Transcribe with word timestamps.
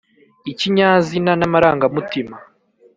ikinyazina 0.51 1.31
n’amarangamutima. 1.39 2.35